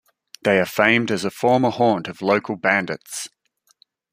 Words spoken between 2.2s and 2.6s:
local